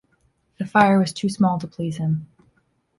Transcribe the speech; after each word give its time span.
The 0.57 0.65
fire 0.65 0.97
was 0.97 1.13
too 1.13 1.29
small 1.29 1.59
to 1.59 1.67
please 1.67 1.97
him. 1.97 2.25